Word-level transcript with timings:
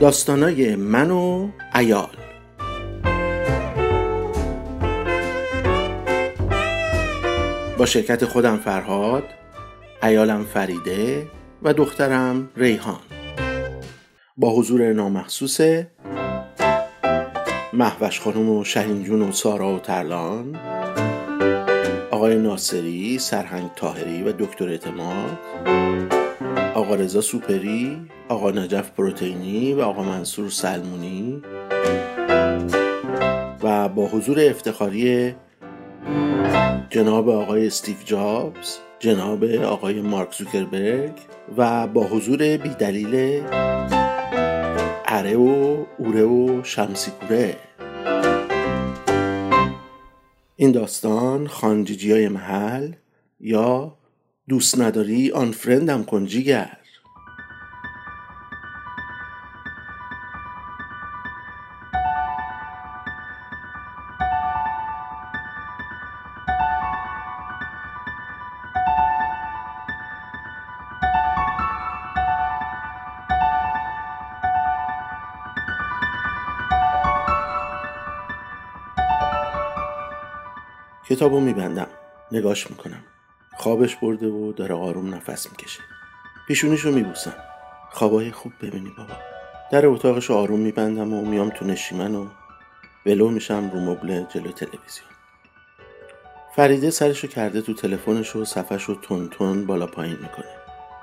داستانای 0.00 0.76
من 0.76 1.10
و 1.10 1.48
ایال 1.74 2.16
با 7.78 7.86
شرکت 7.86 8.24
خودم 8.24 8.56
فرهاد 8.56 9.24
ایالم 10.02 10.44
فریده 10.44 11.26
و 11.62 11.72
دخترم 11.72 12.50
ریحان. 12.56 13.00
با 14.36 14.50
حضور 14.50 14.92
نامخصوص 14.92 15.60
محوش 17.72 18.20
خانم 18.20 18.50
و 18.50 18.64
شهین 18.64 19.04
جون 19.04 19.22
و 19.22 19.32
سارا 19.32 19.74
و 19.74 19.78
ترلان 19.78 20.56
آقای 22.10 22.36
ناصری، 22.36 23.18
سرهنگ 23.18 23.70
تاهری 23.76 24.22
و 24.22 24.32
دکتر 24.32 24.68
اعتماد 24.68 25.38
آقا 26.74 26.94
رضا 26.94 27.20
سوپری، 27.20 28.08
آقا 28.30 28.50
نجف 28.50 28.90
پروتئینی 28.90 29.74
و 29.74 29.80
آقا 29.80 30.02
منصور 30.02 30.50
سلمونی 30.50 31.42
و 33.62 33.88
با 33.88 34.06
حضور 34.06 34.40
افتخاری 34.40 35.34
جناب 36.90 37.28
آقای 37.28 37.66
استیو 37.66 37.96
جابز 38.04 38.76
جناب 38.98 39.44
آقای 39.44 40.00
مارک 40.00 40.34
زوکربرگ 40.34 41.12
و 41.56 41.86
با 41.86 42.04
حضور 42.04 42.56
بیدلیل 42.56 43.42
اره 45.08 45.36
و 45.36 45.76
اوره 45.98 46.24
و 46.24 46.64
شمسی 46.64 47.10
کوره 47.10 47.56
این 50.56 50.72
داستان 50.72 51.46
خانجیجی 51.46 52.12
های 52.12 52.28
محل 52.28 52.92
یا 53.40 53.96
دوست 54.48 54.80
نداری 54.80 55.30
آن 55.30 55.50
فرندم 55.50 56.04
کن 56.04 56.26
جیگر 56.26 56.79
کتابو 81.20 81.40
میبندم. 81.40 81.86
نگاش 82.32 82.70
می‌کنم. 82.70 83.04
خوابش 83.56 83.96
برده 83.96 84.26
و 84.26 84.52
داره 84.52 84.74
آروم 84.74 85.14
نفس 85.14 85.50
می‌کشه. 85.50 85.80
پیشونیشو 86.48 86.90
میبوسم. 86.90 87.34
خوابای 87.90 88.30
خوب 88.30 88.52
ببینی 88.62 88.92
بابا. 88.98 89.12
در 89.72 89.86
اتاقش 89.86 90.30
آروم 90.30 90.60
میبندم 90.60 91.12
و 91.12 91.24
میام 91.24 91.48
تو 91.48 91.64
نشیمن 91.64 92.14
و 92.14 92.26
ولو 93.06 93.28
میشم 93.28 93.70
رو 93.70 93.80
مبل 93.80 94.24
جلو 94.24 94.52
تلویزیون. 94.52 95.08
فریده 96.56 96.90
سرشو 96.90 97.28
کرده 97.28 97.60
تو 97.60 97.74
تلفنش 97.74 98.36
و 98.36 98.44
صفحش 98.44 98.86
تون 99.02 99.28
تون 99.28 99.66
بالا 99.66 99.86
پایین 99.86 100.16
می‌کنه. 100.22 100.54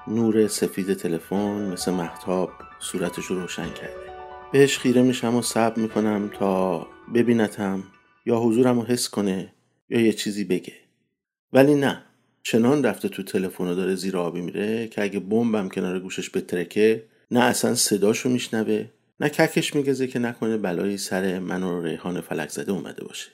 نور 0.07 0.47
سفید 0.47 0.93
تلفن 0.93 1.71
مثل 1.71 1.91
محتاب 1.91 2.49
صورتش 2.79 3.25
رو 3.25 3.39
روشن 3.39 3.69
کرده. 3.69 4.11
بهش 4.51 4.77
خیره 4.77 5.01
میشم 5.01 5.35
و 5.35 5.41
صبر 5.41 5.79
می‌کنم 5.79 6.29
تا 6.39 6.87
ببینتم 7.13 7.83
یا 8.25 8.37
حضورم 8.37 8.79
رو 8.79 8.85
حس 8.85 9.09
کنه 9.09 9.53
یا 9.89 10.01
یه 10.01 10.13
چیزی 10.13 10.43
بگه. 10.43 10.73
ولی 11.53 11.75
نه 11.75 12.03
چنان 12.43 12.83
رفته 12.83 13.09
تو 13.09 13.23
تلفن 13.23 13.75
داره 13.75 13.95
زیر 13.95 14.17
آبی 14.17 14.41
میره 14.41 14.87
که 14.87 15.01
اگه 15.03 15.19
بمبم 15.19 15.69
کنار 15.69 15.99
گوشش 15.99 16.29
بترکه 16.29 17.03
نه 17.31 17.43
اصلا 17.43 17.75
صداشو 17.75 18.29
میشنوه 18.29 18.85
نه 19.19 19.29
ککش 19.29 19.75
میگزه 19.75 20.07
که 20.07 20.19
نکنه 20.19 20.57
بلایی 20.57 20.97
سر 20.97 21.39
من 21.39 21.63
و 21.63 21.81
ریحان 21.81 22.21
فلک 22.21 22.49
زده 22.49 22.71
اومده 22.71 23.03
باشه. 23.03 23.29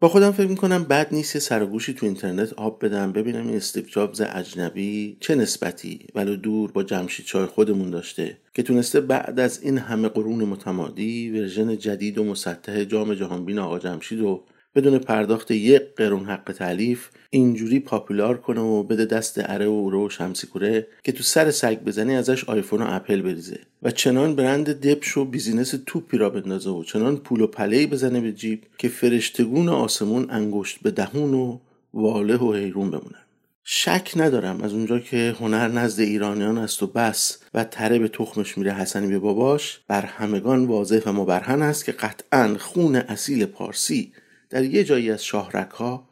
با 0.00 0.08
خودم 0.08 0.30
فکر 0.30 0.46
می‌کنم 0.46 0.84
بد 0.84 1.14
نیست 1.14 1.34
یه 1.34 1.40
سر 1.40 1.57
و 1.57 1.66
گوشی 1.66 1.94
تو 1.94 2.06
اینترنت 2.06 2.52
آب 2.52 2.84
بدم 2.84 3.12
ببینم 3.12 3.46
این 3.46 3.56
استیو 3.56 3.84
جابز 3.84 4.20
اجنبی 4.20 5.16
چه 5.20 5.34
نسبتی 5.34 6.06
ولو 6.14 6.36
دور 6.36 6.72
با 6.72 6.82
جمشید 6.82 7.26
چای 7.26 7.46
خودمون 7.46 7.90
داشته 7.90 8.38
که 8.54 8.62
تونسته 8.62 9.00
بعد 9.00 9.40
از 9.40 9.62
این 9.62 9.78
همه 9.78 10.08
قرون 10.08 10.44
متمادی 10.44 11.30
version 11.30 11.78
جدید 11.78 12.18
و 12.18 12.24
مسطح 12.24 12.84
جام 12.84 13.14
جهانبین 13.14 13.58
آقا 13.58 13.78
جمشید 13.78 14.20
و 14.20 14.44
بدون 14.76 14.98
پرداخت 14.98 15.50
یک 15.50 15.82
قرون 15.96 16.24
حق 16.24 16.52
تألیف 16.58 17.08
اینجوری 17.30 17.80
popular 17.80 18.36
کنه 18.36 18.60
و 18.60 18.82
بده 18.82 19.04
دست 19.04 19.40
اره 19.44 19.66
و 19.66 19.70
اوره 19.70 20.06
و 20.06 20.10
شمسی 20.10 20.46
کوره 20.46 20.86
که 21.04 21.12
تو 21.12 21.22
سر 21.22 21.50
سگ 21.50 21.78
بزنی 21.80 22.16
ازش 22.16 22.44
آیفون 22.44 22.82
و 22.82 22.86
اپل 22.88 23.22
بریزه. 23.22 23.58
و 23.82 23.90
چنان 23.90 24.36
برند 24.36 24.80
دبش 24.80 25.16
و 25.16 25.24
business 25.24 25.74
توپی 25.86 26.18
راه 26.18 26.30
بندازه 26.30 26.70
و 26.70 26.84
چنان 26.84 27.16
پول 27.16 27.40
و 27.40 27.46
پله‌ای 27.46 27.86
بزنه 27.86 28.20
به 28.20 28.32
جیب 28.32 28.62
که 28.78 28.88
فرشتگون 28.88 29.68
آسمون 29.68 30.26
انگشت 30.30 30.78
به 30.82 30.90
دهون 30.90 31.34
و 31.34 31.58
واله 31.94 32.36
و 32.36 32.52
حیرون 32.52 32.90
بمونن. 32.90 33.22
شک 33.64 34.12
ندارم 34.16 34.60
از 34.60 34.72
اونجا 34.72 34.98
که 34.98 35.36
هنر 35.40 35.68
نزد 35.68 36.00
ایرانیان 36.00 36.58
است 36.58 36.82
و 36.82 36.86
بس 36.86 37.38
و 37.54 37.64
تره 37.64 37.98
به 37.98 38.08
تخمش 38.08 38.58
میره 38.58 38.72
حسنی 38.72 39.06
به 39.06 39.18
باباش. 39.18 39.80
بر 39.88 40.02
همگان 40.02 40.64
واضح 40.64 41.00
و 41.06 41.12
مبرهن 41.12 41.62
است 41.62 41.84
که 41.84 41.92
قطعا 41.92 42.56
خون 42.58 42.96
اصیل 42.96 43.46
پارسی 43.46 44.12
در 44.50 44.64
یه 44.64 44.84
جایی 44.84 45.10
از 45.10 45.24
شاهرک 45.24 45.70
ها 45.70 46.08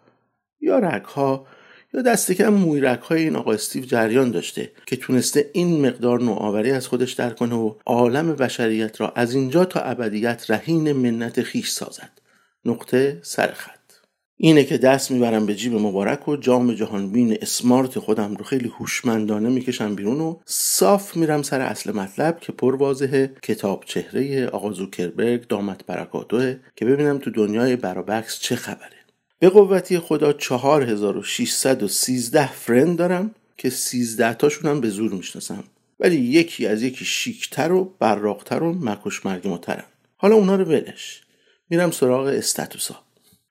یا 0.61 0.79
رک 0.79 1.05
ها 1.05 1.47
یا 1.95 2.03
دست 2.03 2.33
کم 2.33 2.49
مویرک 2.49 3.01
های 3.01 3.23
این 3.23 3.37
آقا 3.37 3.53
استیو 3.53 3.85
جریان 3.85 4.31
داشته 4.31 4.73
که 4.87 4.97
تونسته 4.97 5.51
این 5.53 5.87
مقدار 5.87 6.21
نوآوری 6.21 6.71
از 6.71 6.87
خودش 6.87 7.13
در 7.13 7.31
کنه 7.31 7.55
و 7.55 7.75
عالم 7.87 8.33
بشریت 8.33 9.01
را 9.01 9.13
از 9.17 9.35
اینجا 9.35 9.65
تا 9.65 9.81
ابدیت 9.81 10.51
رهین 10.51 10.93
منت 10.93 11.43
خیش 11.43 11.71
سازد. 11.71 12.11
نقطه 12.65 13.19
سرخط 13.23 13.84
اینه 14.37 14.65
که 14.65 14.79
دست 14.79 15.11
می‌برم 15.11 15.47
به 15.47 15.55
جیب 15.55 15.75
مبارک 15.75 16.29
و 16.29 16.37
جام 16.37 16.75
جهانبین 16.75 17.39
اسمارت 17.43 17.99
خودم 17.99 18.35
رو 18.35 18.45
خیلی 18.45 18.69
هوشمندانه 18.69 19.49
می‌کشم 19.49 19.95
بیرون 19.95 20.21
و 20.21 20.37
صاف 20.47 21.17
میرم 21.17 21.43
سر 21.43 21.61
اصل 21.61 21.93
مطلب 21.93 22.41
که 22.41 22.53
پر 22.53 22.75
واضحه. 22.75 23.35
کتاب 23.43 23.85
چهره 23.87 24.47
آقا 24.47 24.73
زوکربرگ 24.73 25.47
دامت 25.47 25.87
برکاتوه 25.87 26.57
که 26.77 26.85
ببینم 26.85 27.19
تو 27.19 27.31
دنیای 27.31 27.77
برابکس 27.77 28.41
چه 28.41 28.57
خبره. 28.57 28.97
به 29.39 29.49
قوتی 29.49 29.99
خدا 29.99 30.33
4613 30.33 32.53
فرند 32.53 32.99
دارم 32.99 33.35
که 33.59 33.71
13 33.71 34.35
تاشونم 34.35 34.81
به 34.81 34.89
زور 34.89 35.13
می‌شناسم. 35.13 35.65
ولی 36.01 36.17
یکی 36.17 36.67
از 36.67 36.83
یکی 36.83 37.05
شیکتر 37.05 37.73
و 37.73 37.95
براقتر 37.99 38.63
و 38.63 38.73
مکش 38.73 39.27
مرگ 39.27 39.59
حالا 40.17 40.35
اونا 40.35 40.57
رو 40.57 40.65
ولش 40.65 41.23
میرم 41.71 41.91
سراغ 41.91 42.27
استاتوسا. 42.27 43.05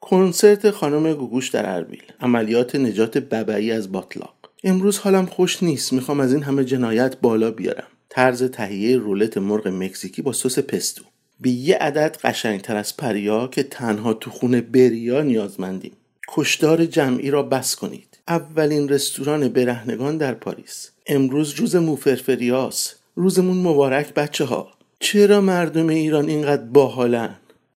کنسرت 0.06 0.72
خانم 0.72 1.14
گوگوش 1.14 1.50
در 1.50 1.76
اربیل. 1.76 2.04
عملیات 2.20 2.76
نجات 2.76 3.18
ببعی 3.18 3.72
از 3.72 3.92
باطلاق. 3.92 4.34
امروز 4.64 4.98
حالم 4.98 5.26
خوش 5.26 5.64
نیست. 5.64 5.94
می‌خوام 5.94 6.20
از 6.20 6.34
این 6.34 6.44
همه 6.44 6.66
جنایت 6.66 7.18
بالا 7.22 7.52
بیارم. 7.52 7.88
طرز 8.10 8.44
تهیه 8.44 8.98
رولت 8.98 9.38
مرغ 9.38 9.68
مکزیکی 9.68 10.22
با 10.22 10.34
سس 10.34 10.60
پستو. 10.60 11.04
به 11.40 11.50
یه 11.50 11.78
عدد 11.78 12.18
قشنگتر 12.24 12.76
از 12.76 12.98
پریا 12.98 13.48
که 13.48 13.64
تنها 13.64 14.14
تو 14.14 14.32
خونه 14.32 14.62
بریا 14.62 15.22
نیازمندیم. 15.22 15.92
کشدار 16.28 16.86
جمعی 16.86 17.32
را 17.32 17.44
بس 17.44 17.76
کنید. 17.76 18.18
اولین 18.28 18.90
رستوران 18.90 19.48
برهنگان 19.48 20.18
در 20.18 20.34
پاریس. 20.34 20.92
امروز 21.08 21.54
روز 21.54 21.76
موفرفریاس 21.76 22.96
روزمون 23.16 23.58
مبارک 23.58 24.14
بچه 24.14 24.46
ها 24.46 24.72
چرا 25.00 25.42
مردم 25.42 25.88
ایران 25.88 26.30
اینقدر 26.30 26.64
باحالن؟ 26.64 27.36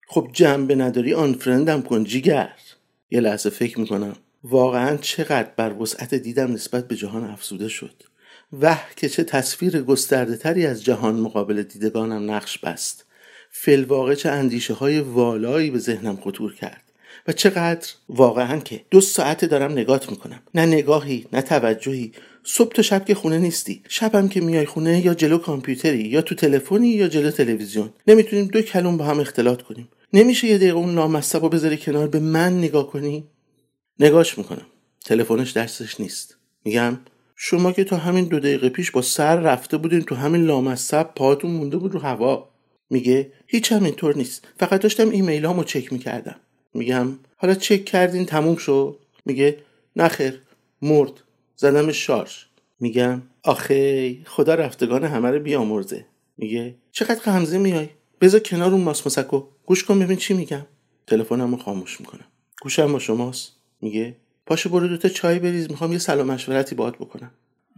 خب 0.07 0.29
جنبه 0.33 0.75
نداری 0.75 1.13
آن 1.13 1.33
فرندم 1.33 1.81
کن 1.81 2.03
جیگر. 2.03 2.49
یه 3.11 3.19
لحظه 3.19 3.49
فکر 3.49 3.79
می‌کنم. 3.79 4.15
واقعا 4.43 4.97
چقدر 4.97 5.49
بر 5.57 5.73
وسعت 5.73 6.13
دیدم 6.13 6.53
نسبت 6.53 6.87
به 6.87 6.95
جهان 6.95 7.23
افزوده 7.23 7.67
شد. 7.67 8.03
وح 8.61 8.81
که 8.95 9.09
چه 9.09 9.23
تصویر 9.23 9.81
گسترده 9.81 10.37
تری 10.37 10.65
از 10.65 10.83
جهان 10.83 11.15
مقابل 11.15 11.63
دیدگانم 11.63 12.31
نقش 12.31 12.57
بست. 12.57 13.05
فلواقع 13.51 14.15
چه 14.15 14.29
اندیشه 14.29 14.73
های 14.73 14.99
والایی 14.99 15.71
به 15.71 15.79
ذهنم 15.79 16.15
خطور 16.15 16.53
کرد. 16.53 16.81
و 17.27 17.31
چقدر 17.31 17.89
واقعا 18.09 18.59
که 18.59 18.81
دو 18.91 19.01
ساعته 19.01 19.47
دارم 19.47 19.71
نگات 19.71 20.09
می‌کنم. 20.11 20.39
نه 20.55 20.65
نگاهی 20.65 21.25
نه 21.33 21.41
توجهی. 21.41 22.11
صبح 22.43 22.73
تا 22.73 22.81
شب 22.81 23.05
که 23.05 23.15
خونه 23.15 23.37
نیستی. 23.37 23.83
شبم 23.89 24.27
که 24.27 24.41
میای 24.41 24.65
خونه 24.65 25.05
یا 25.05 25.13
جلو 25.13 25.37
کامپیوتری 25.37 26.03
یا 26.03 26.21
تو 26.21 26.35
تلفنی 26.35 26.87
یا 26.87 27.07
جلو 27.07 27.31
تلویزیون. 27.31 27.89
نمی‌تونیم 28.07 28.45
دو 28.45 28.61
کلم 28.61 28.97
با 28.97 29.05
هم 29.05 29.19
اختلاط 29.19 29.61
کنیم. 29.61 29.87
نمیشه 30.13 30.47
یه 30.47 30.57
دقیقه 30.57 30.77
اون 30.77 30.95
لامصب 30.95 31.43
رو 31.43 31.49
بذاری 31.49 31.77
کنار 31.77 32.07
به 32.07 32.19
من 32.19 32.57
نگاه 32.57 32.87
کنی؟ 32.87 33.27
نگاش 33.99 34.37
می‌کنم. 34.37 34.65
تلفنش 35.05 35.57
دستش 35.57 35.99
نیست. 35.99 36.37
میگم 36.65 36.99
شما 37.35 37.71
که 37.71 37.83
تا 37.83 37.97
همین 37.97 38.25
دو 38.25 38.39
دقیقه 38.39 38.69
پیش 38.69 38.91
با 38.91 39.01
سر 39.01 39.35
رفته 39.35 39.77
بودین 39.77 40.01
تو 40.01 40.15
همین 40.15 40.45
لامصب 40.45 41.03
پاتون 41.15 41.51
مونده 41.51 41.77
بود 41.77 41.93
رو 41.93 41.99
هوا. 41.99 42.49
میگه 42.89 43.31
هیچ 43.47 43.71
هم 43.71 43.83
اینطور 43.83 44.17
نیست. 44.17 44.47
فقط 44.59 44.81
داشتم 44.81 45.09
ایمیل 45.09 45.45
هامو 45.45 45.63
چک 45.63 45.93
می‌کردم. 45.93 46.35
میگم 46.73 47.07
حالا 47.37 47.55
چک 47.55 47.85
کردین 47.85 48.25
تموم 48.25 48.55
شد. 48.55 48.99
میگه 49.25 49.57
نخیر 49.95 50.41
مرد. 50.81 51.11
زدم 51.55 51.91
شارژ. 51.91 52.31
میگم 52.79 53.21
آخه 53.43 54.17
خدا 54.25 54.55
رفتگان 54.55 55.03
همه 55.03 55.31
رو 55.31 55.39
بیامرزه. 55.39 56.05
میگه 56.37 56.75
چقدر 56.91 57.19
غمزه 57.19 57.57
میای؟ 57.57 57.89
بذار 58.21 58.39
کنار 58.39 58.71
اون 58.71 58.81
ماس 58.81 59.07
مسکو 59.07 59.43
گوش 59.65 59.83
کن 59.83 59.99
ببین 59.99 60.17
چی 60.17 60.33
میگم. 60.33 60.65
تلفنم 61.07 61.51
رو 61.51 61.57
خاموش 61.57 61.99
می‌کنم. 61.99 62.25
گوشم 62.61 62.91
با 62.91 62.99
شماست. 62.99 63.51
میگه 63.81 64.15
پاشو 64.45 64.69
برو 64.69 64.87
دوتا 64.87 65.09
چای 65.09 65.39
بریز 65.39 65.71
می‌خوام 65.71 65.91
یه 65.91 65.97
سلام 65.97 66.27
مشورتی 66.31 66.75
باهات 66.75 66.95
بکنم. 66.95 67.31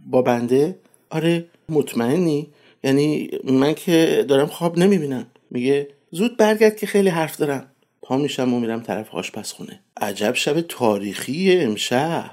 با 0.06 0.22
بنده 0.22 0.78
آره 1.10 1.46
مطمئنی؟ 1.68 2.48
یعنی 2.84 3.30
من 3.44 3.74
که 3.74 4.24
دارم 4.28 4.46
خواب 4.46 4.78
نمی‌بینم. 4.78 5.26
میگه 5.50 5.88
زود 6.10 6.36
برگرد 6.36 6.76
که 6.76 6.86
خیلی 6.86 7.08
حرف 7.08 7.36
دارم. 7.36 7.70
پا 8.02 8.16
میشم 8.16 8.54
و 8.54 8.60
میرم 8.60 8.80
طرف 8.80 9.14
آشپزخونه. 9.14 9.80
عجب 9.96 10.34
شب 10.34 10.60
تاریخی 10.60 11.56
امشب. 11.60 12.30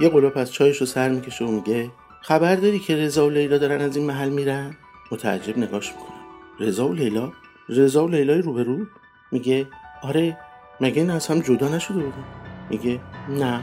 یه 0.00 0.08
قلوب 0.08 0.38
از 0.38 0.52
چایش 0.52 0.76
رو 0.76 0.86
سر 0.86 1.08
می‌کشه 1.08 1.44
و 1.44 1.50
میگه 1.50 1.90
خبر 2.20 2.56
داری 2.56 2.78
که 2.78 2.96
رضا 2.96 3.26
و 3.26 3.30
لیلا 3.30 3.58
دارن 3.58 3.80
از 3.80 3.96
این 3.96 4.06
محل 4.06 4.28
میرن؟ 4.28 4.76
متعجب 5.12 5.58
نگاش 5.58 5.92
می‌کنم. 5.92 6.20
رضا 6.60 6.88
و 6.88 6.92
لیلا؟ 6.92 7.32
رضا 7.68 8.04
و 8.04 8.08
لیلای 8.08 8.42
روبرو؟ 8.42 8.86
میگه 9.32 9.66
آره 10.02 10.38
مگه 10.80 11.00
این 11.00 11.10
از 11.10 11.26
هم 11.26 11.40
جدا 11.40 11.68
نشده 11.68 11.98
بودن. 11.98 12.24
میگه 12.70 13.00
نه. 13.28 13.62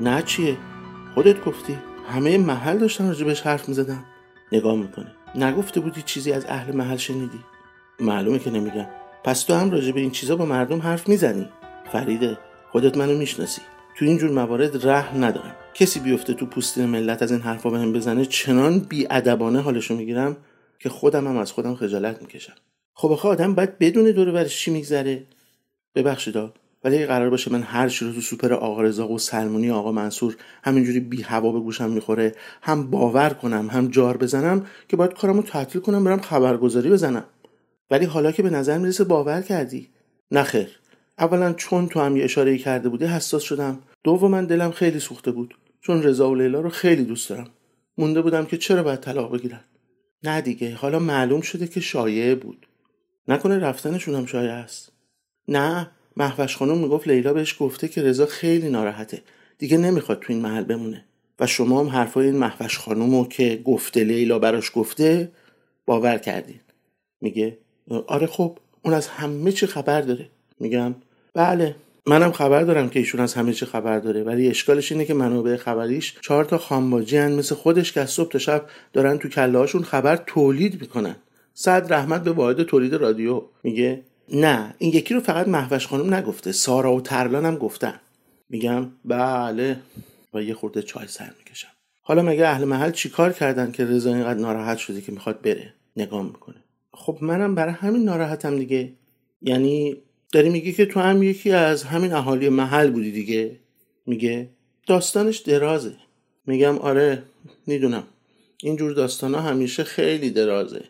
نه 0.00 0.22
چیه؟ 0.22 0.56
خودت 1.14 1.44
گفتی. 1.44 1.78
همه 2.12 2.38
محل 2.38 2.78
داشتن 2.78 3.08
راجبش 3.08 3.40
حرف 3.40 3.68
می‌زدن. 3.68 4.04
نگاه 4.52 4.76
می‌کنه. 4.76 5.12
نگفته 5.34 5.80
بودی 5.80 6.02
چیزی 6.02 6.32
از 6.32 6.46
اهل 6.48 6.76
محل 6.76 6.96
شنیدی؟ 6.96 7.40
معلومه 8.00 8.38
که 8.38 8.50
نمیگم. 8.50 8.86
پس 9.24 9.42
تو 9.42 9.54
هم 9.54 9.70
راجب 9.70 9.96
این 9.96 10.10
چیزا 10.10 10.36
با 10.36 10.44
مردم 10.44 10.82
حرف 10.82 11.08
می‌زنی؟ 11.08 11.48
فریده 11.92 12.38
خودت 12.72 12.96
منو 12.96 13.18
می‌شناسی. 13.18 13.62
تو 13.98 14.04
اینجور 14.04 14.30
موارد 14.30 14.86
رحم 14.86 15.24
ندارم. 15.24 15.54
کسی 15.78 16.00
بیفته 16.00 16.34
تو 16.34 16.46
پوستین 16.46 16.86
ملت 16.86 17.22
از 17.22 17.32
این 17.32 17.40
حرفا 17.40 17.70
بهم 17.70 17.92
بزنه 17.92 18.24
چنان 18.24 18.78
بیادبانه 18.78 19.60
حالشو 19.60 19.96
می‌گیرم 19.96 20.36
که 20.78 20.88
خودم 20.88 21.26
هم 21.26 21.36
از 21.36 21.52
خودم 21.52 21.74
خجالت 21.74 22.22
می‌کشم. 22.22 22.52
خب 22.94 23.12
آخه 23.12 23.28
آدم 23.28 23.54
باید 23.54 23.78
بدون 23.78 24.10
دور 24.10 24.32
برش 24.32 24.58
چی 24.58 24.70
میگذره؟ 24.70 25.22
ببخشیدا 25.94 26.52
ولی 26.84 26.96
اگه 26.96 27.06
قرار 27.06 27.30
باشه 27.30 27.52
من 27.52 27.62
هر 27.62 27.88
چی 27.88 28.04
رو 28.04 28.12
تو 28.12 28.20
سوپر 28.20 28.52
آقا 28.52 28.82
رضا 28.82 29.08
و 29.08 29.18
سلمونی 29.18 29.70
آقا 29.70 29.92
منصور 29.92 30.36
همینجوری 30.64 31.00
بی 31.00 31.22
هوا 31.22 31.52
به 31.52 31.60
گوشم 31.60 31.90
می‌خوره 31.90 32.34
هم 32.62 32.90
باور 32.90 33.30
کنم 33.30 33.68
هم 33.70 33.88
جار 33.88 34.16
بزنم 34.16 34.66
که 34.88 34.96
باید 34.96 35.14
کارمو 35.14 35.42
تعطیل 35.42 35.80
کنم 35.80 36.04
برم 36.04 36.20
خبرگزاری 36.20 36.90
بزنم. 36.90 37.24
ولی 37.90 38.04
حالا 38.04 38.32
که 38.32 38.42
به 38.42 38.50
نظر 38.50 38.78
می‌رسه 38.78 39.04
باور 39.04 39.42
کردی. 39.42 39.88
نخیر 40.30 40.68
اولا 41.18 41.52
چون 41.52 41.88
تو 41.88 42.00
هم 42.00 42.16
یه 42.16 42.24
اشاره 42.24 42.58
کرده 42.58 42.88
بودی 42.88 43.04
حساس 43.04 43.42
شدم. 43.42 43.78
من 44.06 44.44
دلم 44.44 44.70
خیلی 44.70 45.00
سوخته 45.00 45.30
بود. 45.30 45.54
چون 45.80 46.02
رضا 46.02 46.30
و 46.30 46.34
لیلا 46.34 46.60
رو 46.60 46.70
خیلی 46.70 47.04
دوست 47.04 47.28
دارم. 47.28 47.50
مونده 47.98 48.22
بودم 48.22 48.46
که 48.46 48.56
چرا 48.56 48.82
باید 48.82 49.00
طلاق 49.00 49.32
بگیرن؟ 49.32 49.60
نه 50.22 50.40
دیگه 50.40 50.74
حالا 50.74 50.98
معلوم 50.98 51.40
شده 51.40 51.66
که 51.66 51.80
شایعه 51.80 52.34
بود. 52.34 52.66
نکنه 53.28 53.58
رفتنشون 53.58 54.14
هم 54.14 54.26
شایعه 54.26 54.52
است. 54.52 54.92
نه 55.48 55.90
محوش 56.16 56.56
خانم 56.56 56.78
می‌گفت 56.78 57.08
لیلا 57.08 57.32
بهش 57.32 57.56
گفته 57.58 57.88
که 57.88 58.02
رضا 58.02 58.26
خیلی 58.26 58.68
ناراحته. 58.68 59.22
دیگه 59.58 59.76
نمی‌خواد 59.76 60.20
تو 60.20 60.32
این 60.32 60.42
محل 60.42 60.64
بمونه. 60.64 61.04
و 61.40 61.46
شما 61.46 61.80
هم 61.80 61.88
حرفای 61.88 62.26
این 62.26 62.36
محوش 62.36 62.78
خانم 62.78 63.14
رو 63.14 63.28
که 63.28 63.62
گفته 63.64 64.04
لیلا 64.04 64.38
براش 64.38 64.70
گفته 64.74 65.32
باور 65.86 66.18
کردین. 66.18 66.60
میگه 67.20 67.58
آره 68.06 68.26
خب 68.26 68.58
اون 68.82 68.94
از 68.94 69.08
همه 69.08 69.52
چی 69.52 69.66
خبر 69.66 70.00
داره. 70.00 70.28
میگم 70.60 70.94
بله. 71.34 71.76
منم 72.06 72.32
خبر 72.32 72.62
دارم 72.62 72.88
که 72.88 72.98
ایشون 72.98 73.20
از 73.20 73.34
همه 73.34 73.52
چی 73.52 73.66
خبر 73.66 73.98
داره 73.98 74.22
ولی 74.22 74.48
اشکالش 74.48 74.92
اینه 74.92 75.04
که 75.04 75.14
منابع 75.14 75.56
خبریش 75.56 76.14
چهار 76.20 76.44
تا 76.44 76.58
خانباجی 76.58 77.16
هن 77.16 77.32
مثل 77.32 77.54
خودش 77.54 77.92
که 77.92 78.00
از 78.00 78.10
صبح 78.10 78.30
تا 78.30 78.38
شب 78.38 78.66
دارن 78.92 79.18
تو 79.18 79.28
کله 79.28 79.66
خبر 79.66 80.16
تولید 80.16 80.80
می‌کنن. 80.80 81.16
صد 81.54 81.92
رحمت 81.92 82.22
به 82.22 82.32
واحد 82.32 82.62
تولید 82.62 82.94
رادیو. 82.94 83.42
میگه 83.62 84.02
نه 84.32 84.74
این 84.78 84.92
یکی 84.94 85.14
رو 85.14 85.20
فقط 85.20 85.48
محوش 85.48 85.86
خانم 85.86 86.14
نگفته 86.14 86.52
سارا 86.52 86.94
و 86.94 87.00
ترلان 87.00 87.44
هم 87.44 87.56
گفتن. 87.56 88.00
میگم 88.48 88.86
بله. 89.04 89.80
و 90.34 90.42
یه 90.42 90.54
خورده 90.54 90.82
چای 90.82 91.06
سر 91.06 91.30
می‌کشم. 91.38 91.68
حالا 92.02 92.22
مگه 92.22 92.46
اهل 92.46 92.64
محل 92.64 92.90
چیکار 92.90 93.32
کردن 93.32 93.72
که 93.72 93.84
رضا 93.84 94.14
اینقدر 94.14 94.40
ناراحت 94.40 94.78
شده 94.78 95.00
که 95.00 95.12
می‌خواد 95.12 95.40
بره؟ 95.42 95.74
نگاه 95.96 96.22
می‌کنه. 96.22 96.56
خب 96.92 97.18
منم 97.20 97.54
برای 97.54 97.72
همین 97.72 98.04
ناراحتم 98.04 98.58
دیگه. 98.58 98.92
یعنی 99.42 99.96
داری 100.32 100.48
میگه 100.48 100.72
که 100.72 100.86
تو 100.86 101.00
هم 101.00 101.22
یکی 101.22 101.50
از 101.50 101.84
همین 101.84 102.12
اهالی 102.12 102.48
محل 102.48 102.90
بودی 102.90 103.12
دیگه؟ 103.12 103.56
میگه. 104.06 104.48
داستانش 104.86 105.38
درازه. 105.38 105.96
میگم 106.46 106.78
آره 106.78 107.22
می‌دونم. 107.66 108.04
اینجور 108.62 108.92
داستان 108.92 109.34
ها 109.34 109.40
همیشه 109.40 109.84
خیلی 109.84 110.30
درازه. 110.30 110.84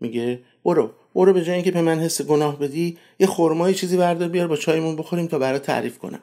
میگه 0.00 0.40
برو 0.64 0.90
برو 1.14 1.32
به 1.32 1.44
جای 1.44 1.54
اینکه 1.54 1.70
به 1.70 1.82
من 1.82 1.98
حس 1.98 2.22
گناه 2.22 2.58
بدی 2.58 2.98
یه 3.18 3.26
خرمای 3.26 3.74
چیزی 3.74 3.96
بردار 3.96 4.28
بیار 4.28 4.48
با 4.48 4.56
چایمون 4.56 4.96
بخوریم 4.96 5.26
تا 5.26 5.38
برات 5.38 5.62
تعریف 5.62 5.98
کنم. 5.98 6.22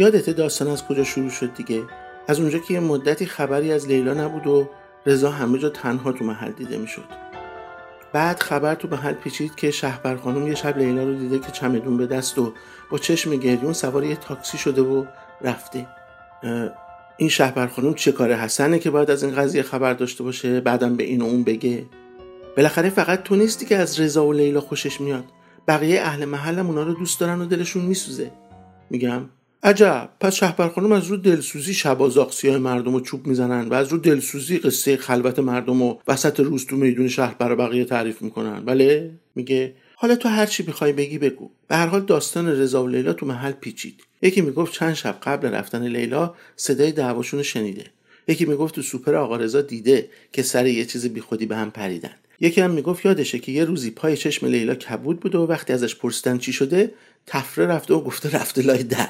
یادت 0.00 0.30
داستان 0.30 0.68
از 0.68 0.84
کجا 0.84 1.04
شروع 1.04 1.30
شد 1.30 1.54
دیگه؟ 1.54 1.82
از 2.28 2.40
اونجا 2.40 2.58
که 2.58 2.74
یه 2.74 2.80
مدتی 2.80 3.26
خبری 3.26 3.72
از 3.72 3.88
لیلا 3.88 4.14
نبود 4.14 4.46
و 4.46 4.68
رضا 5.06 5.30
همه 5.30 5.58
جا 5.58 5.68
تنها 5.68 6.12
تو 6.12 6.24
محل 6.24 6.52
دیده 6.52 6.78
می‌شد. 6.78 7.04
بعد 8.12 8.42
خبر 8.42 8.74
تو 8.74 8.88
محل 8.88 9.12
پیچید 9.12 9.54
که 9.54 9.70
شهبر 9.70 10.16
خانم 10.16 10.48
یه 10.48 10.54
شب 10.54 10.78
لیلا 10.78 11.04
رو 11.04 11.14
دیده 11.14 11.38
که 11.38 11.52
چمدون 11.52 11.96
به 11.96 12.06
دست 12.06 12.38
و 12.38 12.52
با 12.90 12.98
چشم 12.98 13.36
گریون 13.36 13.72
سوار 13.72 14.04
یه 14.04 14.16
تاکسی 14.16 14.58
شده 14.58 14.82
و 14.82 15.04
رفته. 15.42 15.86
این 17.16 17.28
شهبر 17.28 17.66
خانم 17.66 17.94
چه 17.94 18.12
کار 18.12 18.32
حسنه 18.32 18.78
که 18.78 18.90
باید 18.90 19.10
از 19.10 19.22
این 19.22 19.34
قضیه 19.34 19.62
خبر 19.62 19.94
داشته 19.94 20.24
باشه 20.24 20.60
بعدم 20.60 20.96
به 20.96 21.04
این 21.04 21.22
و 21.22 21.24
اون 21.24 21.44
بگه؟ 21.44 21.86
بالاخره 22.56 22.90
فقط 22.90 23.22
تو 23.22 23.36
نیستی 23.36 23.66
که 23.66 23.76
از 23.76 24.00
رضا 24.00 24.26
و 24.26 24.32
لیلا 24.32 24.60
خوشش 24.60 25.00
میاد. 25.00 25.24
بقیه 25.68 26.00
اهل 26.00 26.24
محلم 26.24 26.66
اونا 26.66 26.82
رو 26.82 26.94
دوست 26.94 27.20
دارن 27.20 27.40
و 27.40 27.44
دلشون 27.44 27.84
میسوزه. 27.84 28.30
میگم؟ 28.90 29.22
عجب. 29.62 30.10
پس 30.20 30.34
شهبر 30.34 30.68
خانم 30.68 30.92
از 30.92 31.06
رو 31.06 31.16
دلسوزی 31.16 31.74
شبازاق 31.74 32.32
سیاه 32.32 32.58
مردم 32.58 32.92
رو 32.92 33.00
چوب 33.00 33.26
می‌زنن 33.26 33.68
و 33.68 33.74
از 33.74 33.88
رو 33.88 33.98
دلسوزی 33.98 34.58
قصه 34.58 34.96
خلوت 34.96 35.38
مردم 35.38 35.82
و 35.82 35.98
وسط 36.08 36.40
روز 36.40 36.66
تو 36.66 36.76
میدون 36.76 37.08
شهر 37.08 37.34
برای 37.34 37.56
بقیه 37.56 37.84
تعریف 37.84 38.22
می‌کنن. 38.22 38.64
بله؟ 38.64 39.10
میگه 39.34 39.74
حالا 39.94 40.16
تو 40.16 40.28
هر 40.28 40.46
چی 40.46 40.62
بخوای 40.62 40.92
بگی 40.92 41.18
بگو. 41.18 41.50
به 41.68 41.76
هر 41.76 41.86
حال 41.86 42.00
داستان 42.00 42.48
رضا 42.48 42.84
و 42.84 42.88
لیلا 42.88 43.12
تو 43.12 43.26
محل 43.26 43.52
پیچید. 43.52 44.00
یکی 44.22 44.40
می‌گفت 44.40 44.72
چند 44.72 44.94
شب 44.94 45.18
قبل 45.22 45.48
رفتن 45.48 45.86
لیلا 45.88 46.34
صدای 46.56 46.92
دعواشون 46.92 47.42
شنیده. 47.42 47.84
یکی 48.28 48.44
می‌گفت 48.44 48.74
تو 48.74 48.82
سوپر 48.82 49.14
آقا 49.14 49.36
رضا 49.36 49.60
دیده 49.60 50.08
که 50.32 50.42
سر 50.42 50.66
یه 50.66 50.84
چیز 50.84 51.06
بیخودی 51.06 51.46
به 51.46 51.56
هم 51.56 51.70
پریدن. 51.70 52.14
یکی 52.40 52.60
هم 52.60 52.70
می‌گفت 52.70 53.04
یادشه 53.04 53.38
که 53.38 53.52
یه 53.52 53.64
روزی 53.64 53.90
پای 53.90 54.16
چشم 54.16 54.46
لیلا 54.46 54.74
کبود 54.74 55.20
بوده 55.20 55.38
و 55.38 55.46
وقتی 55.46 55.72
ازش 55.72 55.96
پرسیدن 55.96 56.38
چی 56.38 56.52
شده 56.52 56.94
تفره 57.26 57.66
رفته 57.66 57.94
و 57.94 58.00
گفته 58.00 58.30
رفته 58.30 58.62
لای 58.62 58.82
در. 58.82 59.08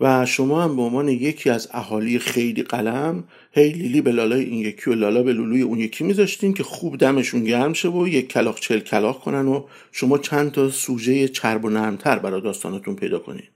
و 0.00 0.26
شما 0.26 0.62
هم 0.62 0.76
به 0.76 0.82
عنوان 0.82 1.08
یکی 1.08 1.50
از 1.50 1.68
اهالی 1.72 2.18
خیلی 2.18 2.62
قلم 2.62 3.24
هی 3.52 3.72
لیلی 3.72 4.00
به 4.00 4.12
لالای 4.12 4.44
این 4.44 4.54
یکی 4.54 4.90
و 4.90 4.94
لالا 4.94 5.22
به 5.22 5.32
لولوی 5.32 5.62
اون 5.62 5.78
یکی 5.78 6.04
میذاشتین 6.04 6.54
که 6.54 6.62
خوب 6.62 6.96
دمشون 6.96 7.44
گرم 7.44 7.72
شه 7.72 7.88
و 7.88 8.08
یک 8.08 8.28
کلاق 8.28 8.60
چل 8.60 8.80
کلاق 8.80 9.20
کنن 9.20 9.48
و 9.48 9.64
شما 9.92 10.18
چند 10.18 10.52
تا 10.52 10.70
سوژه 10.70 11.28
چرب 11.28 11.64
و 11.64 11.70
نرمتر 11.70 12.18
برای 12.18 12.40
داستانتون 12.40 12.96
پیدا 12.96 13.18
کنین. 13.18 13.48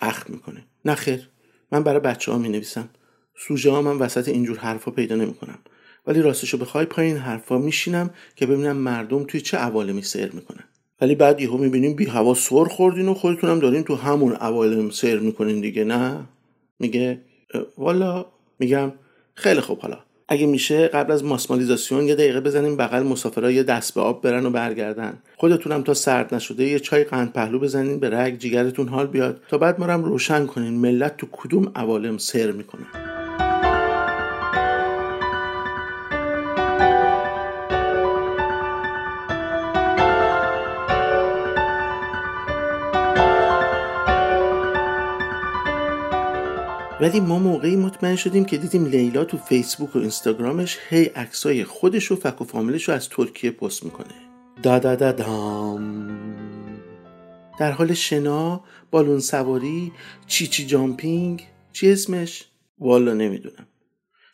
اخ 0.00 0.30
می‌کنه. 0.30 0.64
نخیر 0.84 1.28
من 1.72 1.82
برای 1.82 2.00
بچه 2.00 2.32
ها 2.32 2.38
می 2.38 2.48
نویسم 2.48 2.88
سوژه 3.36 3.70
ها 3.70 3.82
من 3.82 3.96
وسط 3.96 4.28
اینجور 4.28 4.58
حرفا 4.58 4.90
پیدا 4.90 5.16
نمی‌کنم. 5.16 5.58
ولی 6.06 6.22
راستشو 6.22 6.58
بخوای 6.58 6.84
پایین 6.84 7.16
حرفا 7.16 7.58
میشینم 7.58 8.10
که 8.36 8.46
ببینم 8.46 8.76
مردم 8.76 9.24
توی 9.24 9.40
چه 9.40 9.56
عوالمی 9.56 10.02
سیر 10.02 10.32
می‌کنن. 10.32 10.64
ولی 11.00 11.14
بعد 11.14 11.40
یهو 11.40 11.56
می‌بینیم 11.56 11.94
بی 11.94 12.04
هوا 12.04 12.34
سر 12.34 12.64
خوردین 12.64 13.08
و 13.08 13.14
خودتونم 13.14 13.58
دارین 13.58 13.82
تو 13.82 13.94
همون 13.94 14.36
اوایل 14.36 14.90
سیر 14.90 15.18
می‌کنین 15.18 15.60
دیگه 15.60 15.84
نه؟ 15.84 16.20
میگه 16.78 17.20
والا؟ 17.78 18.26
میگم 18.58 18.92
خیلی 19.34 19.60
خوب 19.60 19.78
حالا. 19.78 19.98
اگه 20.28 20.46
میشه 20.46 20.88
قبل 20.88 21.12
از 21.12 21.24
ماسمالیزاسیون 21.24 22.04
یه 22.04 22.14
دقیقه 22.14 22.40
بزنیم 22.40 22.76
بغل 22.76 23.02
مسافرها 23.02 23.50
یه 23.50 23.62
دست 23.62 23.94
به 23.94 24.00
آب 24.00 24.22
برن 24.22 24.46
و 24.46 24.50
برگردن. 24.50 25.18
خودتونم 25.36 25.82
تا 25.82 25.94
سرد 25.94 26.34
نشده 26.34 26.64
یه 26.64 26.78
چای 26.78 27.04
قند 27.04 27.32
پهلو 27.32 27.58
بزنین 27.58 28.00
به 28.00 28.10
رگ 28.10 28.38
جیگرتون 28.38 28.88
حال 28.88 29.06
بیاد. 29.06 29.40
تا 29.48 29.58
بعد 29.58 29.80
ما 29.80 29.86
روشن 29.86 30.46
کنین 30.46 30.74
ملت 30.74 31.16
تو 31.16 31.26
کدوم 31.32 31.72
عوالم 31.74 32.18
سیر 32.18 32.52
می‌کنن 32.52 32.86
ولی 47.00 47.20
ما 47.20 47.38
موقعی 47.38 47.76
مطمئن 47.76 48.16
شدیم 48.16 48.44
که 48.44 48.56
دیدیم 48.56 48.86
لیلا 48.86 49.24
تو 49.24 49.38
فیسبوک 49.38 49.96
و 49.96 49.98
اینستاگرامش 49.98 50.78
هی 50.88 51.04
عکسای 51.04 51.64
خودش 51.64 52.12
و 52.12 52.16
فک 52.16 52.40
و 52.40 52.44
فامیلش 52.44 52.88
رو 52.88 52.94
از 52.94 53.08
ترکیه 53.08 53.50
پست 53.50 53.84
می‌کنه. 53.84 54.14
دا 54.62 54.78
دا 54.78 54.94
دا 54.94 55.12
دام. 55.12 56.10
در 57.58 57.72
حال 57.72 57.94
شنا 57.94 58.64
بالون 58.90 59.20
سواری 59.20 59.92
چی 60.26 60.46
چی 60.46 60.66
جامپینگ 60.66 61.46
چی 61.72 61.92
اسمش؟ 61.92 62.44
والا 62.78 63.14
نمی‌دونم. 63.14 63.66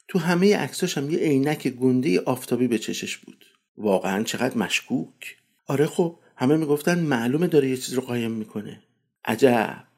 تو 0.09 0.19
همه 0.19 0.57
عکساش 0.57 0.99
هم 0.99 1.11
یه 1.11 1.19
عینک 1.19 1.69
گنده 1.69 2.21
آفتابی 2.21 2.69
به 2.69 2.79
چشش 2.79 3.17
بود. 3.17 3.45
واقعا 3.76 4.23
چقدر 4.23 4.59
مشکوک. 4.59 5.37
آره 5.67 5.87
خب 5.87 6.19
همه 6.37 6.57
می‌گفتن 6.57 6.99
معلومه 6.99 7.47
داره 7.47 7.69
یه 7.69 7.76
چیز 7.76 7.95
رو 7.95 8.02
قایم 8.02 8.31
می‌کنه. 8.31 8.83
عجب. 9.25 9.89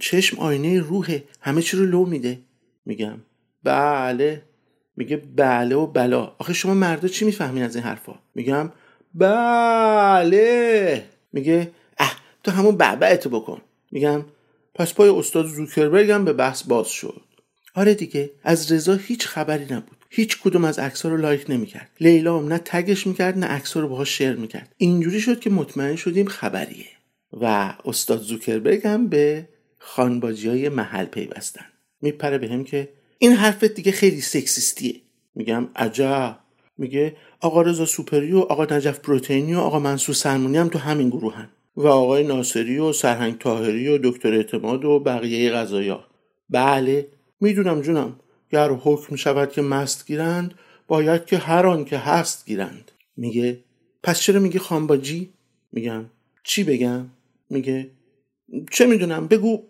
چشم 0.00 0.38
آینه 0.38 0.80
روحه 0.80 1.24
همه 1.40 1.62
چی 1.62 1.76
رو 1.76 1.86
لو 1.86 2.06
میده. 2.06 2.38
میگم 2.86 3.18
بله. 3.64 4.42
میگه 4.96 5.16
بله 5.16 5.74
و 5.74 5.86
بلا. 5.86 6.34
آخه 6.38 6.52
شما 6.52 6.74
مردا 6.74 7.08
چی 7.08 7.24
می‌فهمین 7.24 7.62
از 7.62 7.76
این 7.76 7.84
حرفا؟ 7.84 8.14
میگم 8.34 8.70
بله. 9.14 11.04
میگه 11.32 11.70
اه 11.98 12.16
تو 12.44 12.50
همون 12.50 12.76
بعبعتو 12.76 13.30
بکن. 13.30 13.60
میگم 13.90 14.24
پس 14.74 14.94
پای 14.94 15.08
استاد 15.08 15.46
زوکربرگ 15.46 16.10
هم 16.10 16.24
به 16.24 16.32
بحث 16.32 16.62
باز 16.62 16.88
شد. 16.88 17.22
آره 17.74 17.94
دیگه 17.94 18.30
از 18.44 18.72
رضا 18.72 18.94
هیچ 18.94 19.26
خبری 19.26 19.64
نبود. 19.64 19.96
هیچ 20.10 20.42
کدوم 20.42 20.64
از 20.64 20.78
عکس‌ها 20.78 21.08
رو 21.10 21.16
لایک 21.16 21.44
نمی‌کرد. 21.48 21.90
لیلا 22.00 22.38
هم 22.38 22.48
نه 22.48 22.58
تگش 22.58 23.06
می‌کرد 23.06 23.38
نه 23.38 23.46
عکس‌ها 23.46 23.80
رو 23.80 23.88
باهاش 23.88 24.18
شیر 24.18 24.32
می‌کرد. 24.32 24.74
اینجوری 24.76 25.20
شد 25.20 25.40
که 25.40 25.50
مطمئن 25.50 25.96
شدیم 25.96 26.26
خبریه. 26.26 26.86
و 27.40 27.74
استاد 27.84 28.20
زوکربرگ 28.20 28.86
هم 28.86 29.08
به 29.08 29.48
خانباجی 29.84 30.48
های 30.48 30.68
محل 30.68 31.04
پیوستن. 31.04 31.64
میپره 32.00 32.38
به 32.38 32.48
هم 32.48 32.64
که 32.64 32.88
این 33.18 33.32
حرفت 33.32 33.64
دیگه 33.64 33.92
خیلی 33.92 34.20
سکسیستیه. 34.20 34.94
میگم 35.34 35.68
عجب. 35.76 36.38
میگه 36.78 37.16
آقا 37.40 37.62
رضا 37.62 37.86
سوپری 37.86 38.32
و 38.32 38.38
آقا 38.38 38.64
نجف 38.64 39.00
پروتئینی 39.00 39.54
و 39.54 39.58
آقا 39.58 39.78
منصور 39.78 40.14
سلمونی 40.14 40.56
هم 40.56 40.68
تو 40.68 40.78
همین 40.78 41.08
گروهن. 41.08 41.48
و 41.76 41.86
آقای 41.86 42.24
ناصری 42.24 42.78
و 42.78 42.92
سرهنگ 42.92 43.38
تاهری 43.38 43.88
و 43.88 43.98
دکتر 44.02 44.34
اعتماد 44.34 44.84
و 44.84 44.98
بقیه 44.98 45.50
غذایا. 45.50 46.04
بله 46.50 47.08
می‌دونم 47.40 47.80
جونم. 47.80 48.20
گر 48.50 48.70
حکم 48.70 49.16
شود 49.16 49.52
که 49.52 49.62
مست 49.62 50.06
گیرند 50.06 50.54
باید 50.86 51.24
که 51.24 51.38
هر 51.38 51.66
آن 51.66 51.84
که 51.84 51.98
هست 51.98 52.46
گیرند. 52.46 52.92
میگه 53.16 53.58
پس 54.02 54.20
چرا 54.20 54.40
میگه 54.40 54.58
خانباجی 54.58 55.32
میگم 55.72 56.04
چی 56.44 56.64
بگم؟ 56.64 57.06
میگه 57.50 57.90
چه 58.70 58.86
می‌دونم؟ 58.86 59.26
بگو. 59.26 59.62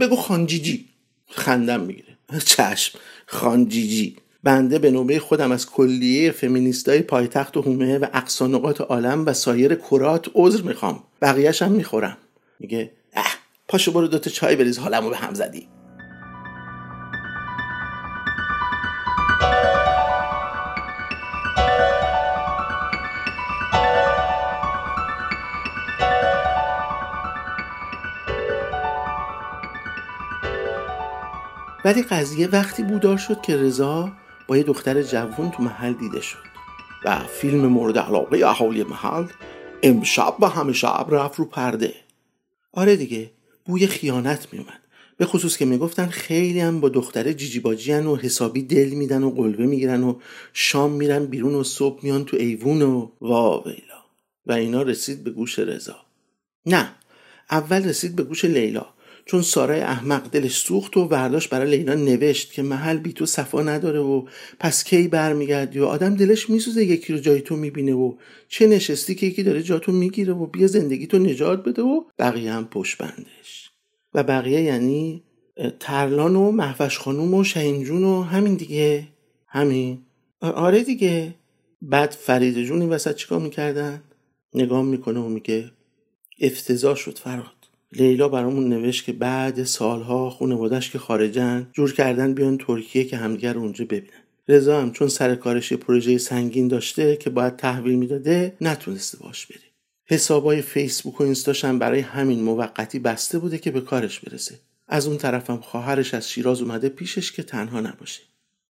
بگو 0.00 0.16
خانجیجی. 0.16 0.88
خندم 1.30 1.80
می‌گیره. 1.80 2.18
چشم. 2.44 2.98
خانجیجی. 3.26 4.16
بنده 4.42 4.78
به 4.78 4.90
نوبه 4.90 5.18
خودم 5.18 5.52
از 5.52 5.66
کلیه 5.70 6.30
فمینیستای 6.30 7.02
پایتخت 7.02 7.56
و 7.56 7.62
هومه 7.62 7.98
و 7.98 8.06
اقصانقات 8.12 8.80
عالم 8.80 9.26
و 9.26 9.32
سایر 9.32 9.74
کرات 9.74 10.30
عذر 10.34 10.62
می‌خوام. 10.62 11.04
بقیهش 11.22 11.62
هم 11.62 11.72
می‌خورم. 11.72 12.16
میگه 12.60 12.92
اه 13.12 13.34
پاشو 13.68 13.92
برو 13.92 14.08
دوتا 14.08 14.30
چای 14.30 14.56
بریز 14.56 14.78
حالمو 14.78 15.10
به 15.10 15.16
هم 15.16 15.34
زدی. 15.34 15.68
ولی 31.88 32.02
قضیه 32.02 32.48
وقتی 32.48 32.82
بودار 32.82 33.16
شد 33.16 33.40
که 33.40 33.56
رضا 33.56 34.12
با 34.48 34.56
یه 34.56 34.62
دختر 34.62 35.02
جوون 35.02 35.50
تو 35.50 35.62
محل 35.62 35.92
دیده 35.92 36.20
شد 36.20 36.38
و 37.04 37.18
فیلم 37.18 37.66
مورد 37.66 37.98
علاقه 37.98 38.46
اهالی 38.46 38.84
محل 38.84 39.26
امشب 39.82 40.34
و 40.40 40.46
همه 40.46 40.72
شب 40.72 41.06
رفت 41.10 41.38
رو 41.38 41.44
پرده. 41.44 41.94
آره 42.72 42.96
دیگه 42.96 43.30
بوی 43.64 43.86
خیانت 43.86 44.48
میومد 44.52 44.80
به 45.16 45.26
خصوص 45.26 45.56
که 45.56 45.64
می‌گفتن 45.64 46.06
خیلی 46.06 46.60
هم 46.60 46.80
با 46.80 46.88
دختر 46.88 47.32
جیجی 47.32 47.60
باجی 47.60 47.92
و 47.92 48.16
حسابی 48.16 48.62
دل 48.62 48.88
میدن 48.88 49.22
و 49.22 49.30
قلبه 49.30 49.66
می‌گیرن 49.66 50.02
و 50.02 50.18
شام 50.52 50.92
میرن 50.92 51.26
بیرون 51.26 51.54
و 51.54 51.64
صبح 51.64 52.00
میان 52.02 52.24
تو 52.24 52.36
ایوون 52.36 52.82
و 52.82 53.08
واویلا. 53.20 54.02
و 54.46 54.52
اینا 54.52 54.82
رسید 54.82 55.24
به 55.24 55.30
گوش 55.30 55.58
رضا. 55.58 55.96
نه 56.66 56.90
اول 57.50 57.84
رسید 57.84 58.16
به 58.16 58.22
گوش 58.22 58.44
لیلا. 58.44 58.86
چون 59.28 59.42
سارای 59.42 59.80
احمق 59.80 60.30
دلش 60.30 60.56
سوخت 60.56 60.96
و 60.96 61.08
برداشت 61.08 61.50
برای 61.50 61.76
لیلا 61.76 61.94
نوشت 61.94 62.52
که 62.52 62.62
محل 62.62 62.96
بی 62.96 63.12
تو 63.12 63.26
صفا 63.26 63.62
نداره 63.62 64.00
و 64.00 64.26
پس 64.60 64.84
کی 64.84 65.08
برمیگردی 65.08 65.78
و 65.78 65.84
آدم 65.84 66.14
دلش 66.14 66.50
میسوزه 66.50 66.84
یکی 66.84 67.12
رو 67.12 67.18
جای 67.18 67.40
تو 67.40 67.56
می‌بینه 67.56 67.92
و 67.92 68.14
چه 68.48 68.66
نشستی 68.66 69.14
که 69.14 69.26
یکی 69.26 69.42
داره 69.42 69.62
جاتو 69.62 69.92
می‌گیره 69.92 70.32
و 70.32 70.46
بیا 70.46 70.66
زندگی 70.66 71.06
تو 71.06 71.18
نجات 71.18 71.64
بده 71.64 71.82
و 71.82 72.04
بقیه 72.18 72.52
هم 72.52 72.64
پشت 72.64 72.98
بندش. 72.98 73.70
و 74.14 74.22
بقیه 74.22 74.60
یعنی 74.60 75.22
ترلان 75.80 76.36
و 76.36 76.50
محوش 76.50 76.98
خانوم 76.98 77.34
و 77.34 77.44
شهینجون 77.44 78.04
و 78.04 78.22
همین 78.22 78.54
دیگه. 78.54 79.08
همین. 79.46 79.98
آره 80.40 80.82
دیگه. 80.84 81.34
بعد 81.82 82.10
فرید 82.10 82.62
جون 82.62 82.80
این 82.80 82.90
وسط 82.90 83.14
چیکار 83.14 83.40
می‌کردن؟ 83.40 84.02
نگاه 84.54 84.82
می‌کنه 84.82 85.20
و 85.20 85.28
میگه 85.28 85.70
افتضاح 86.40 86.96
شد 86.96 87.18
فراد 87.18 87.57
لیلا 87.92 88.28
برامون 88.28 88.68
نوشت 88.68 89.04
که 89.04 89.12
بعد 89.12 89.64
سالها 89.64 90.30
خانوادش 90.30 90.90
که 90.90 90.98
خارجن 90.98 91.70
جور 91.72 91.92
کردن 91.92 92.34
بیان 92.34 92.58
ترکیه 92.58 93.04
که 93.04 93.16
همدیگر 93.16 93.58
اونجا 93.58 93.84
ببینن. 93.84 94.22
رضا 94.48 94.80
هم 94.80 94.92
چون 94.92 95.08
سر 95.08 95.34
کارش 95.34 95.72
پروژه 95.72 96.18
سنگین 96.18 96.68
داشته 96.68 97.16
که 97.16 97.30
باید 97.30 97.56
تحویل 97.56 97.94
می‌داده 97.94 98.56
نتونسته 98.60 99.18
باش 99.18 99.46
بره. 99.46 99.60
حسابای 100.04 100.62
فیسبوک 100.62 101.20
و 101.20 101.24
اینستاش 101.24 101.64
هم 101.64 101.78
برای 101.78 102.00
همین 102.00 102.42
موقتی 102.42 102.98
بسته 102.98 103.38
بوده 103.38 103.58
که 103.58 103.70
به 103.70 103.80
کارش 103.80 104.20
برسه. 104.20 104.58
از 104.88 105.06
اون 105.06 105.18
طرفم 105.18 105.56
خواهرش 105.56 106.14
از 106.14 106.30
شیراز 106.30 106.62
اومده 106.62 106.88
پیشش 106.88 107.32
که 107.32 107.42
تنها 107.42 107.80
نباشه. 107.80 108.22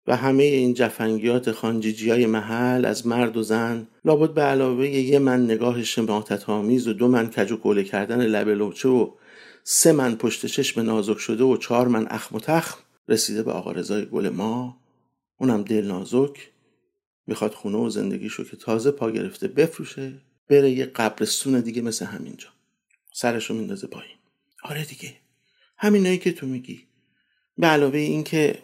و 0.08 0.16
همه 0.16 0.44
این 0.44 0.74
جفنگیات 0.74 1.52
خانجیجی 1.52 2.10
های 2.10 2.26
محل 2.26 2.86
از 2.86 3.08
مرد 3.08 3.38
و 3.38 3.44
زن 3.44 3.88
لابد 4.06 4.34
به 4.34 4.42
علاوه 4.42 4.88
یه 4.88 5.20
من 5.20 5.44
نگاه 5.44 5.84
شماتت 5.84 6.50
آمیز 6.50 6.88
و 6.88 6.94
دو 6.94 7.08
من 7.08 7.30
کج 7.30 7.52
و 7.52 7.58
کوله 7.58 7.84
کردن 7.84 8.22
لب 8.22 8.50
لوچه 8.50 8.90
و 8.90 9.12
سه 9.64 9.92
من 9.92 10.16
پشت 10.16 10.46
چشم 10.46 10.82
نازک 10.82 11.18
شده 11.18 11.44
و 11.44 11.58
چهار 11.58 11.88
من 11.88 12.08
اخم 12.10 12.36
و 12.36 12.40
تخم 12.40 12.80
رسیده 13.08 13.44
به 13.44 13.52
آقا 13.52 13.72
رضای 13.72 14.06
گل 14.06 14.30
ما. 14.30 14.78
اونم 15.38 15.64
دل 15.64 15.86
نازک 15.86 16.50
می‌خواد 17.28 17.54
خونه 17.54 17.78
و 17.78 17.90
زندگیشو 17.90 18.44
که 18.44 18.58
تازه 18.58 18.92
پا 18.92 19.12
گرفته 19.12 19.48
بفروشه 19.48 20.14
بره 20.50 20.70
یه 20.70 20.86
قبرستون 20.86 21.60
دیگه 21.60 21.82
مثل 21.82 22.06
همینجا. 22.06 22.48
سرشو 23.14 23.54
میندازه 23.54 23.88
پایین. 23.88 24.18
آره 24.64 24.86
دیگه. 24.86 25.14
همینایی 25.78 26.18
که 26.18 26.32
تو 26.32 26.48
میگی. 26.48 26.84
به 27.58 27.68
علاوه 27.68 28.00
این 28.00 28.24
که 28.24 28.60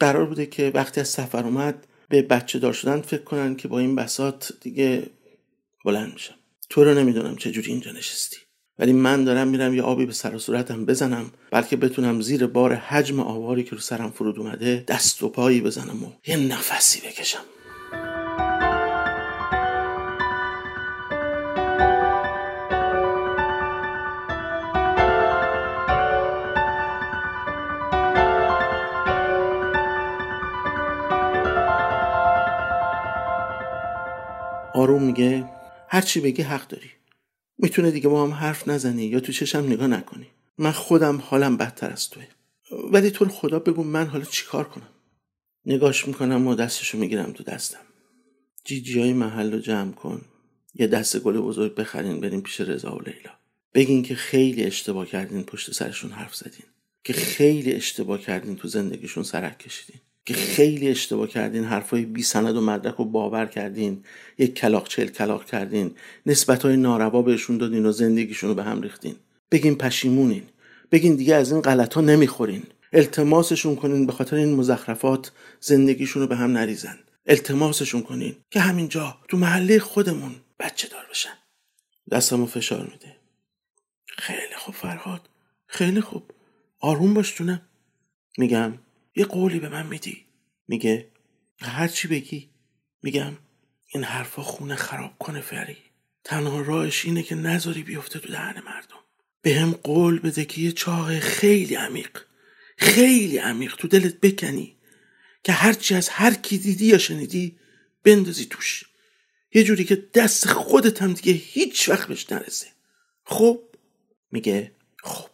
قرار 0.00 0.26
بوده 0.26 0.46
که 0.46 0.72
وقتی 0.74 1.00
از 1.00 1.08
سفر 1.08 1.44
اومد 1.44 1.86
به 2.08 2.22
بچه 2.22 2.58
دار 2.58 2.72
شدن 2.72 3.00
فکر 3.00 3.22
کنن 3.22 3.56
که 3.56 3.68
با 3.68 3.78
این 3.78 3.94
بسات 3.94 4.52
دیگه 4.60 5.02
بلند 5.84 6.12
میشم. 6.12 6.34
تو 6.68 6.84
رو 6.84 6.94
نمی‌دونم 6.94 7.36
چجوری 7.36 7.70
اینجا 7.70 7.92
نشستی. 7.92 8.36
ولی 8.78 8.92
من 8.92 9.24
دارم 9.24 9.48
میرم 9.48 9.74
یه 9.74 9.82
آبی 9.82 10.06
به 10.06 10.12
سر 10.12 10.34
و 10.34 10.38
صورتم 10.38 10.84
بزنم 10.84 11.30
بلکه 11.50 11.76
بتونم 11.76 12.20
زیر 12.20 12.46
بار 12.46 12.74
حجم 12.74 13.20
آواری 13.20 13.64
که 13.64 13.70
رو 13.70 13.78
سرم 13.78 14.10
فرود 14.10 14.38
اومده 14.38 14.84
دست 14.88 15.22
و 15.22 15.28
پایی 15.28 15.60
بزنم 15.60 16.04
و 16.04 16.12
یه 16.26 16.36
نفسی 16.36 17.00
بکشم. 17.00 17.44
آروم 34.76 35.02
میگه 35.02 35.44
هرچی 35.88 36.20
بگی 36.20 36.42
حق 36.42 36.68
داری. 36.68 36.90
می‌تونه 37.58 37.90
دیگه 37.90 38.08
با 38.08 38.22
هم 38.22 38.32
حرف 38.32 38.68
نزنی 38.68 39.04
یا 39.04 39.20
تو 39.20 39.32
چشم 39.32 39.66
نگاه 39.66 39.86
نکنی. 39.86 40.26
من 40.58 40.70
خودم 40.70 41.16
حالم 41.16 41.56
بدتر 41.56 41.90
از 41.90 42.10
توه. 42.10 42.26
ولی 42.92 43.10
تو 43.10 43.28
خدا 43.28 43.58
بگو 43.58 43.82
من 43.82 44.06
حالا 44.06 44.24
چیکار 44.24 44.68
کنم؟ 44.68 44.88
نگاش 45.66 46.08
می‌کنم 46.08 46.46
و 46.46 46.54
دستشو 46.54 46.98
می‌گیرم 46.98 47.32
تو 47.32 47.44
دستم. 47.44 47.78
جیجی 48.64 49.00
های 49.00 49.12
محل 49.12 49.52
رو 49.52 49.58
جمع 49.58 49.92
کن. 49.92 50.22
یه 50.74 50.86
دست 50.86 51.18
گل 51.18 51.40
بزرگ 51.40 51.74
بخرین 51.74 52.20
بریم 52.20 52.40
پیش 52.40 52.60
رضا 52.60 52.96
و 52.96 53.02
لیلا. 53.02 53.32
بگین 53.74 54.02
که 54.02 54.14
خیلی 54.14 54.64
اشتباه 54.64 55.06
کردین 55.06 55.42
پشت 55.42 55.72
سرشون 55.72 56.10
حرف 56.10 56.34
زدین. 56.34 56.66
که 57.04 57.12
خیلی 57.12 57.72
اشتباه 57.72 58.20
کردین 58.20 58.56
تو 58.56 58.68
زندگیشون 58.68 59.22
سرک 59.22 59.58
کشیدین. 59.58 60.00
که 60.26 60.34
خیلی 60.34 60.88
اشتباه 60.88 61.28
کردین 61.28 61.64
حرفای 61.64 62.04
بی 62.04 62.22
سند 62.22 62.56
و 62.56 62.60
مدرک 62.60 62.94
رو 62.94 63.04
باور 63.04 63.46
کردین 63.46 64.04
یک 64.38 64.54
کلاق 64.54 64.88
چل 64.88 65.06
کلاق 65.06 65.44
کردین 65.44 65.94
نسبت 66.26 66.62
های 66.62 66.76
ناروا 66.76 67.22
بهشون 67.22 67.58
دادین 67.58 67.86
و 67.86 67.92
زندگیشون 67.92 68.50
رو 68.50 68.54
به 68.54 68.62
هم 68.62 68.82
ریختین. 68.82 69.16
بگین 69.50 69.78
پشیمونین. 69.78 70.42
بگین 70.92 71.14
دیگه 71.14 71.34
از 71.34 71.52
این 71.52 71.60
غلط 71.60 71.94
ها 71.94 72.00
نمی‌خورین. 72.00 72.62
التماسشون 72.92 73.76
کنین 73.76 74.06
به 74.06 74.12
خاطر 74.12 74.36
این 74.36 74.54
مزخرفات 74.54 75.32
زندگیشون 75.60 76.22
رو 76.22 76.28
به 76.28 76.36
هم 76.36 76.52
نریزن. 76.52 76.98
التماسشون 77.26 78.02
کنین 78.02 78.36
که 78.50 78.60
همینجا 78.60 79.18
تو 79.28 79.36
محله 79.36 79.78
خودمون 79.78 80.34
بچه 80.60 80.88
دار 80.88 81.06
بشن. 81.10 81.34
دستمو 82.10 82.46
فشار 82.46 82.82
میده. 82.82 83.16
خیلی 84.06 84.54
خوب 84.56 84.74
فرهاد. 84.74 85.28
خیلی 85.66 86.00
خوب. 86.00 86.30
آروم 86.80 87.14
باش 87.14 87.30
تونم 87.30 87.60
میگم 88.38 88.72
یه 89.16 89.24
قولی 89.24 89.60
به 89.60 89.68
من 89.68 89.86
میدی. 89.86 90.24
میگه 90.68 91.10
هر 91.60 91.88
چی 91.88 92.08
بگی. 92.08 92.50
میگم 93.02 93.32
این 93.86 94.04
حرفا 94.04 94.42
خونه 94.42 94.76
خراب 94.76 95.18
کنه 95.18 95.40
فری. 95.40 95.76
تنها 96.24 96.60
راهش 96.60 97.04
اینه 97.04 97.22
که 97.22 97.34
نذاری 97.34 97.82
بیفته 97.82 98.18
تو 98.18 98.28
دهن 98.28 98.62
مردم. 98.64 99.00
به 99.42 99.54
هم 99.54 99.72
قول 99.72 100.18
بده 100.18 100.44
که 100.44 100.60
یه 100.60 100.72
چاق 100.72 101.18
خیلی 101.18 101.74
عمیق 101.74 102.18
خیلی 102.78 103.38
عمیق 103.38 103.76
تو 103.76 103.88
دلت 103.88 104.20
بکنی 104.20 104.76
که 105.44 105.52
هرچی 105.52 105.94
از 105.94 106.08
هر 106.08 106.34
کی 106.34 106.58
دیدی 106.58 106.86
یا 106.86 106.98
شنیدی 106.98 107.58
بندازی 108.04 108.46
توش. 108.46 108.84
یه 109.54 109.64
جوری 109.64 109.84
که 109.84 109.96
دست 110.14 110.46
خودت 110.46 111.02
هم 111.02 111.12
دیگه 111.12 111.32
هیچ 111.32 111.88
وقت 111.88 112.08
بهش 112.08 112.32
نرسه. 112.32 112.66
خب؟ 113.24 113.62
میگه 114.30 114.72
خب 115.02 115.30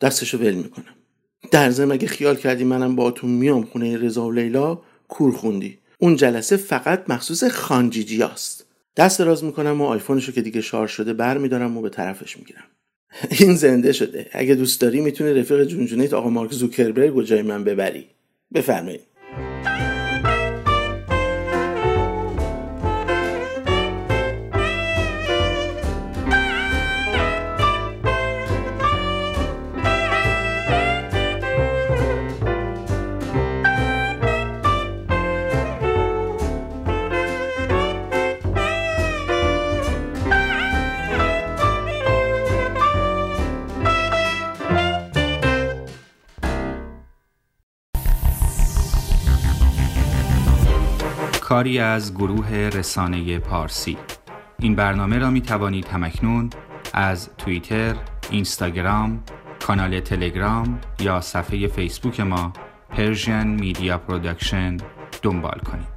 دستشو 0.00 0.38
ول 0.38 0.54
می‌کنم. 0.54 0.94
در 1.50 1.70
ضمن 1.70 1.92
اگه 1.92 2.06
خیال 2.06 2.36
کردی 2.36 2.64
منم 2.64 2.96
با 2.96 3.10
تو 3.10 3.26
میام 3.26 3.62
خونه 3.62 3.96
رضا 3.96 4.26
و 4.26 4.32
لیلا 4.32 4.78
کور 5.08 5.32
خوندی. 5.32 5.78
اون 5.98 6.16
جلسه 6.16 6.56
فقط 6.56 7.04
مخصوص 7.08 7.44
خانجیجیاست 7.44 8.66
دست 8.96 9.20
راز 9.20 9.44
می‌کنم 9.44 9.80
و 9.80 9.84
آیفونشو 9.84 10.32
که 10.32 10.42
دیگه 10.42 10.60
شارژ 10.60 10.90
شده 10.90 11.12
بر 11.12 11.38
میدارم 11.38 11.76
و 11.76 11.80
به 11.82 11.88
طرفش 11.88 12.36
می‌گیرم. 12.36 12.64
این 13.40 13.54
زنده 13.54 13.92
شده. 13.92 14.26
اگه 14.32 14.54
دوست 14.54 14.80
داری 14.80 15.00
می‌تونی 15.00 15.32
رفیق 15.32 15.64
جونجونیت 15.64 16.12
آقا 16.12 16.30
مارک 16.30 16.52
زوکربرگ 16.52 17.16
و 17.16 17.22
جای 17.22 17.42
من 17.42 17.64
ببری. 17.64 18.06
بفرمایید. 18.54 19.00
کاری 51.54 51.78
از 51.78 52.14
گروه 52.14 52.50
رسانه 52.50 53.38
پارسی 53.38 53.96
این 54.58 54.74
برنامه 54.74 55.18
را 55.18 55.30
می 55.30 55.40
توانید 55.40 55.88
هم‌اکنون 55.88 56.50
از 56.94 57.30
توییتر، 57.38 57.94
اینستاگرام، 58.30 59.22
کانال 59.66 60.00
تلگرام 60.00 60.80
یا 61.00 61.20
صفحه 61.20 61.68
فیسبوک 61.68 62.20
ما 62.20 62.52
Persian 62.90 63.46
Media 63.46 63.98
Production 63.98 64.76
دنبال 65.22 65.58
کنید. 65.58 65.93